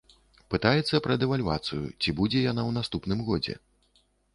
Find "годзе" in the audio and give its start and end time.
3.33-3.53